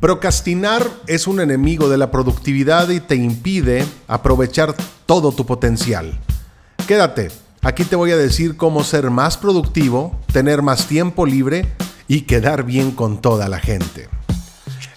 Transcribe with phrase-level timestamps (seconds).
[0.00, 4.76] Procrastinar es un enemigo de la productividad y te impide aprovechar
[5.06, 6.20] todo tu potencial.
[6.86, 7.32] Quédate,
[7.62, 11.66] aquí te voy a decir cómo ser más productivo, tener más tiempo libre
[12.06, 14.08] y quedar bien con toda la gente.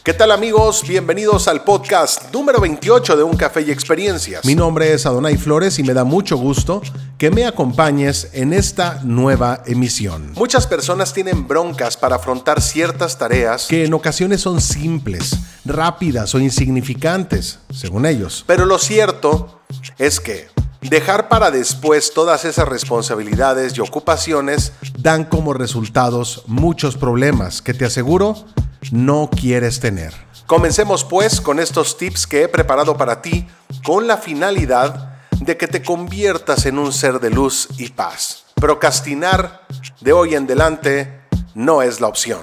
[0.04, 0.82] ¿Qué tal amigos?
[0.88, 4.44] Bienvenidos al podcast número 28 de Un Café y Experiencias.
[4.46, 6.82] Mi nombre es Adonai Flores y me da mucho gusto
[7.20, 10.32] que me acompañes en esta nueva emisión.
[10.34, 15.36] Muchas personas tienen broncas para afrontar ciertas tareas que en ocasiones son simples,
[15.66, 18.44] rápidas o insignificantes, según ellos.
[18.48, 19.62] Pero lo cierto
[20.00, 20.48] es que
[20.82, 27.86] Dejar para después todas esas responsabilidades y ocupaciones dan como resultados muchos problemas que te
[27.86, 28.48] aseguro
[28.92, 30.14] no quieres tener.
[30.48, 33.48] Comencemos pues con estos tips que he preparado para ti
[33.86, 38.46] con la finalidad de que te conviertas en un ser de luz y paz.
[38.56, 39.66] Procrastinar
[40.02, 41.22] de hoy en adelante
[41.56, 42.42] no es la opción.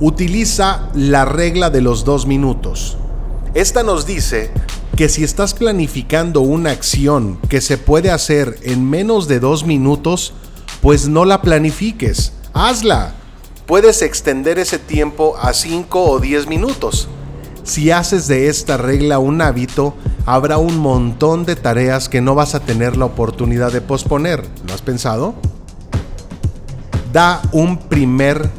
[0.00, 2.98] Utiliza la regla de los dos minutos.
[3.54, 4.50] Esta nos dice
[4.96, 10.34] que si estás planificando una acción que se puede hacer en menos de dos minutos,
[10.80, 13.14] pues no la planifiques, hazla
[13.66, 17.08] puedes extender ese tiempo a 5 o 10 minutos.
[17.64, 19.94] Si haces de esta regla un hábito,
[20.26, 24.44] habrá un montón de tareas que no vas a tener la oportunidad de posponer.
[24.66, 25.34] ¿Lo has pensado?
[27.12, 28.50] Da un primer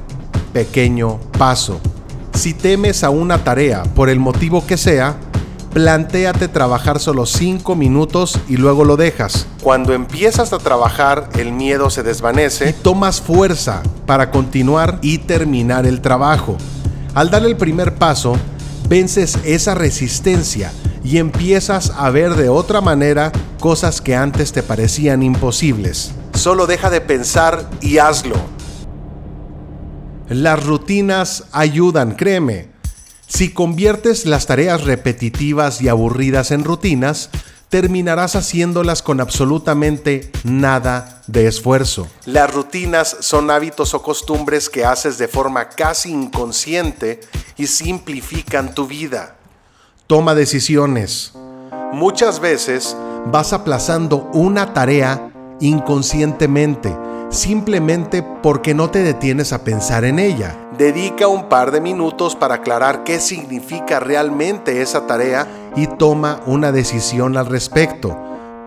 [0.53, 1.81] pequeño paso.
[2.33, 5.17] Si temes a una tarea por el motivo que sea,
[5.73, 9.47] plantéate trabajar solo 5 minutos y luego lo dejas.
[9.61, 15.85] Cuando empiezas a trabajar, el miedo se desvanece y tomas fuerza para continuar y terminar
[15.87, 16.57] el trabajo.
[17.15, 18.37] Al dar el primer paso,
[18.87, 20.71] vences esa resistencia
[21.03, 26.11] y empiezas a ver de otra manera cosas que antes te parecían imposibles.
[26.33, 28.35] Solo deja de pensar y hazlo.
[30.29, 32.72] Las rutinas ayudan, créeme.
[33.35, 37.31] Si conviertes las tareas repetitivas y aburridas en rutinas,
[37.69, 42.07] terminarás haciéndolas con absolutamente nada de esfuerzo.
[42.25, 47.21] Las rutinas son hábitos o costumbres que haces de forma casi inconsciente
[47.57, 49.35] y simplifican tu vida.
[50.05, 51.33] Toma decisiones.
[51.91, 52.95] Muchas veces
[53.25, 56.95] vas aplazando una tarea inconscientemente
[57.33, 60.55] simplemente porque no te detienes a pensar en ella.
[60.77, 66.71] Dedica un par de minutos para aclarar qué significa realmente esa tarea y toma una
[66.71, 68.17] decisión al respecto.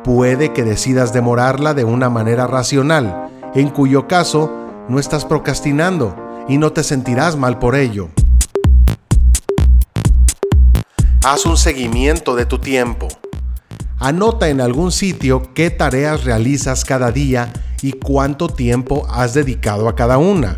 [0.04, 4.50] Puede que decidas demorarla de una manera racional, en cuyo caso
[4.88, 6.14] no estás procrastinando
[6.48, 8.08] y no te sentirás mal por ello.
[11.24, 13.08] Haz un seguimiento de tu tiempo.
[13.98, 19.94] Anota en algún sitio qué tareas realizas cada día y cuánto tiempo has dedicado a
[19.94, 20.56] cada una.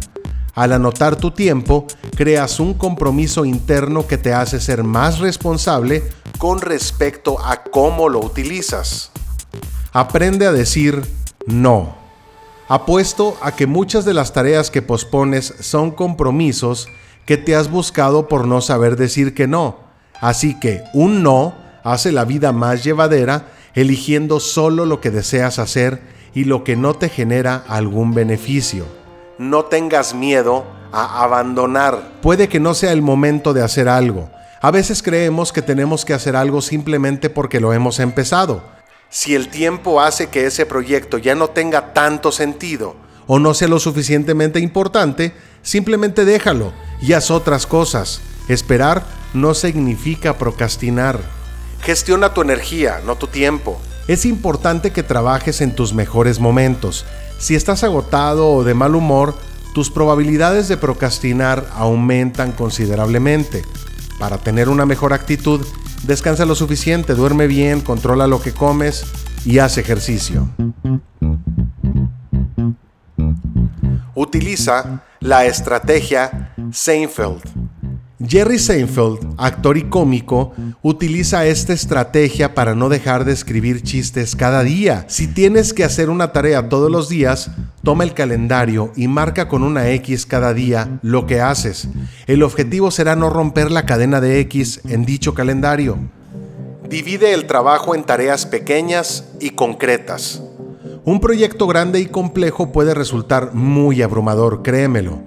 [0.55, 1.87] Al anotar tu tiempo,
[2.17, 6.03] creas un compromiso interno que te hace ser más responsable
[6.39, 9.13] con respecto a cómo lo utilizas.
[9.93, 11.03] Aprende a decir
[11.47, 11.97] no.
[12.69, 16.89] Apuesto a que muchas de las tareas que pospones son compromisos
[17.25, 19.79] que te has buscado por no saber decir que no.
[20.21, 26.18] Así que un no hace la vida más llevadera eligiendo solo lo que deseas hacer
[26.39, 28.87] y lo que no te genera algún beneficio.
[29.39, 32.13] No tengas miedo a abandonar.
[32.23, 34.31] Puede que no sea el momento de hacer algo.
[34.61, 38.63] A veces creemos que tenemos que hacer algo simplemente porque lo hemos empezado.
[39.11, 42.95] Si el tiempo hace que ese proyecto ya no tenga tanto sentido
[43.27, 45.33] o no sea lo suficientemente importante,
[45.63, 46.73] simplemente déjalo
[47.03, 48.21] y haz otras cosas.
[48.47, 49.03] Esperar
[49.35, 51.19] no significa procrastinar.
[51.83, 53.81] Gestiona tu energía, no tu tiempo.
[54.09, 57.05] Es importante que trabajes en tus mejores momentos.
[57.39, 59.35] Si estás agotado o de mal humor,
[59.75, 63.67] tus probabilidades de procrastinar aumentan considerablemente.
[64.19, 65.65] Para tener una mejor actitud,
[66.05, 69.05] descansa lo suficiente, duerme bien, controla lo que comes
[69.45, 70.49] y haz ejercicio.
[74.15, 77.58] Utiliza la estrategia Seinfeld
[78.27, 84.65] Jerry Seinfeld, actor y cómico, utiliza esta estrategia para no dejar de escribir chistes cada
[84.65, 85.05] día.
[85.09, 87.53] Si tienes que hacer una tarea todos los días,
[87.85, 91.87] toma el calendario y marca con una X cada día lo que haces.
[92.27, 95.97] El objetivo será no romper la cadena de X en dicho calendario.
[96.89, 100.43] Divide el trabajo en tareas pequeñas y concretas.
[101.05, 105.23] Un proyecto grande y complejo puede resultar muy abrumador, créemelo.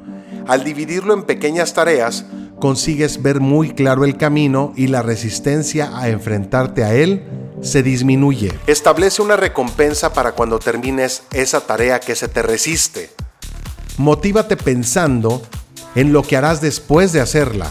[0.46, 2.26] Al dividirlo en pequeñas tareas,
[2.62, 7.24] consigues ver muy claro el camino y la resistencia a enfrentarte a él
[7.62, 8.54] se disminuye.
[8.68, 13.10] Establece una recompensa para cuando termines esa tarea que se te resiste.
[13.98, 15.42] Motívate pensando
[15.96, 17.70] en lo que harás después de hacerla.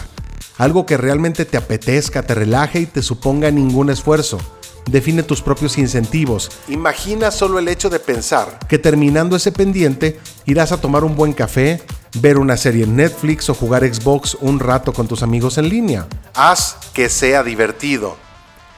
[0.59, 4.37] Algo que realmente te apetezca, te relaje y te suponga ningún esfuerzo.
[4.85, 6.51] Define tus propios incentivos.
[6.67, 11.33] Imagina solo el hecho de pensar que terminando ese pendiente irás a tomar un buen
[11.33, 11.81] café,
[12.19, 16.07] ver una serie en Netflix o jugar Xbox un rato con tus amigos en línea.
[16.33, 18.17] Haz que sea divertido.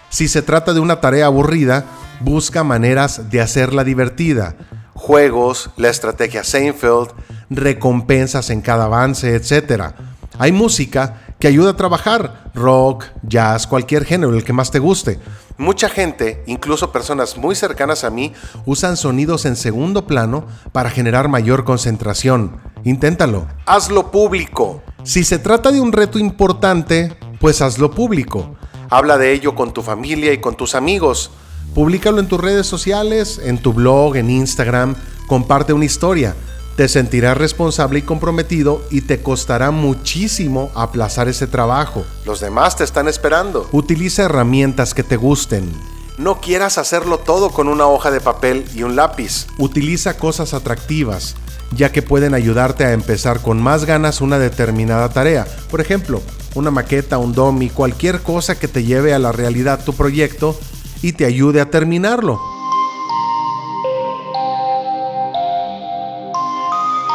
[0.09, 1.85] Si se trata de una tarea aburrida,
[2.19, 4.55] busca maneras de hacerla divertida.
[4.93, 7.09] Juegos, la estrategia Seinfeld,
[7.49, 9.93] recompensas en cada avance, etc.
[10.37, 15.19] Hay música que ayuda a trabajar, rock, jazz, cualquier género, el que más te guste.
[15.57, 18.33] Mucha gente, incluso personas muy cercanas a mí,
[18.65, 22.59] usan sonidos en segundo plano para generar mayor concentración.
[22.83, 23.47] Inténtalo.
[23.65, 24.81] Hazlo público.
[25.03, 28.55] Si se trata de un reto importante, pues hazlo público.
[28.89, 31.31] Habla de ello con tu familia y con tus amigos.
[31.73, 34.95] Públicalo en tus redes sociales, en tu blog, en Instagram.
[35.27, 36.35] Comparte una historia.
[36.75, 42.03] Te sentirás responsable y comprometido y te costará muchísimo aplazar ese trabajo.
[42.25, 43.69] Los demás te están esperando.
[43.71, 45.71] Utiliza herramientas que te gusten.
[46.17, 49.45] No quieras hacerlo todo con una hoja de papel y un lápiz.
[49.59, 51.35] Utiliza cosas atractivas,
[51.75, 55.45] ya que pueden ayudarte a empezar con más ganas una determinada tarea.
[55.69, 56.23] Por ejemplo,
[56.55, 60.57] una maqueta, un domi, cualquier cosa que te lleve a la realidad tu proyecto
[61.03, 62.52] y te ayude a terminarlo.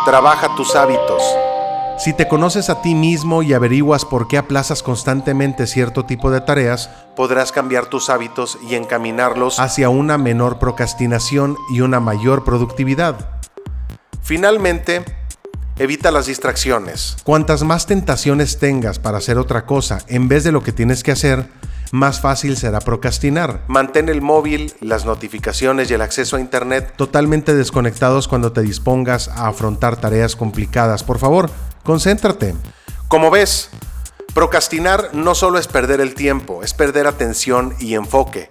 [0.08, 1.22] Trabaja tus hábitos.
[1.98, 6.40] Si te conoces a ti mismo y averiguas por qué aplazas constantemente cierto tipo de
[6.40, 13.38] tareas, podrás cambiar tus hábitos y encaminarlos hacia una menor procrastinación y una mayor productividad.
[14.22, 15.04] Finalmente,
[15.76, 17.18] evita las distracciones.
[17.22, 21.12] Cuantas más tentaciones tengas para hacer otra cosa en vez de lo que tienes que
[21.12, 21.50] hacer,
[21.92, 23.62] más fácil será procrastinar.
[23.68, 29.28] Mantén el móvil, las notificaciones y el acceso a Internet totalmente desconectados cuando te dispongas
[29.28, 31.04] a afrontar tareas complicadas.
[31.04, 31.50] Por favor,
[31.84, 32.54] concéntrate.
[33.08, 33.70] Como ves,
[34.34, 38.48] procrastinar no solo es perder el tiempo, es perder atención y enfoque.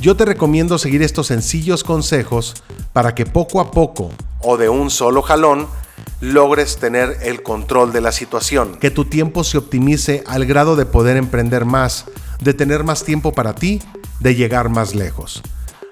[0.00, 2.54] Yo te recomiendo seguir estos sencillos consejos
[2.92, 4.10] para que poco a poco,
[4.40, 5.66] o de un solo jalón,
[6.20, 8.76] logres tener el control de la situación.
[8.76, 12.06] Que tu tiempo se optimice al grado de poder emprender más,
[12.40, 13.82] de tener más tiempo para ti,
[14.20, 15.42] de llegar más lejos.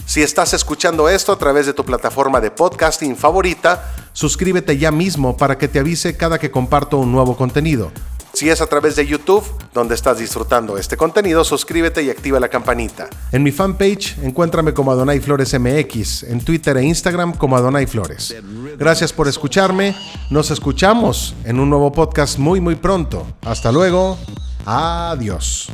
[0.06, 5.36] Si estás escuchando esto a través de tu plataforma de podcasting favorita, suscríbete ya mismo
[5.36, 7.90] para que te avise cada que comparto un nuevo contenido.
[8.36, 12.50] Si es a través de YouTube, donde estás disfrutando este contenido, suscríbete y activa la
[12.50, 13.08] campanita.
[13.32, 18.36] En mi fanpage, encuéntrame como Adonai Flores MX, en Twitter e Instagram como Adonai Flores.
[18.78, 19.96] Gracias por escucharme,
[20.30, 23.26] nos escuchamos en un nuevo podcast muy muy pronto.
[23.40, 24.18] Hasta luego,
[24.66, 25.72] adiós.